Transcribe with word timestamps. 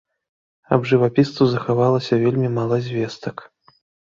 Аб 0.77 0.87
жывапісцу 0.91 1.47
захавалася 1.51 2.13
вельмі 2.25 2.49
мала 2.57 2.75
звестак. 2.89 3.49